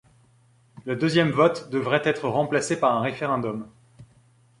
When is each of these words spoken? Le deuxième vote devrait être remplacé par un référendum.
Le 0.85 0.95
deuxième 0.95 1.29
vote 1.29 1.69
devrait 1.69 2.01
être 2.05 2.27
remplacé 2.27 2.79
par 2.79 2.95
un 2.97 3.01
référendum. 3.01 3.67